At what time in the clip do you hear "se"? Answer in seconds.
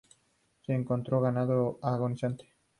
0.63-0.73